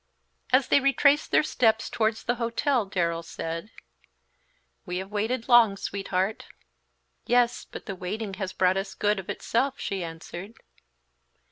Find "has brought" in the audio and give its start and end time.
8.33-8.77